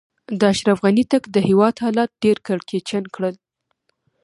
د 0.39 0.41
اشرف 0.53 0.77
غني 0.85 1.03
تګ؛ 1.11 1.23
د 1.35 1.37
هېواد 1.47 1.75
حالات 1.83 2.11
ډېر 2.23 2.37
کړکېچن 2.47 3.03
کړل. 3.15 3.35